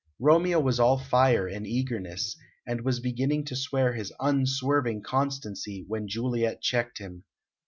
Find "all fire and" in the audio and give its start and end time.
0.79-1.67